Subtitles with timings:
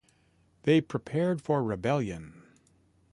[0.63, 2.41] They prepared for rebellion.